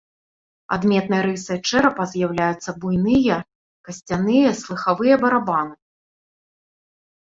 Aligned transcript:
Адметнай 0.77 1.21
рысай 1.27 1.59
чэрапа 1.67 2.03
з'яўляюцца 2.15 2.69
буйныя 2.81 3.35
касцяныя 3.91 4.59
слыхавыя 4.65 5.15
барабаны. 5.25 5.75